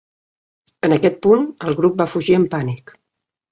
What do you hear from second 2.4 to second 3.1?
amb pànic.